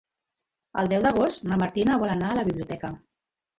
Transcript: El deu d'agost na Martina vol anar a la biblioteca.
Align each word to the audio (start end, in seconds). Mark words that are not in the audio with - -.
El 0.83 0.89
deu 0.93 1.03
d'agost 1.07 1.45
na 1.53 1.61
Martina 1.65 2.01
vol 2.07 2.17
anar 2.17 2.35
a 2.35 2.41
la 2.43 2.49
biblioteca. 2.51 2.93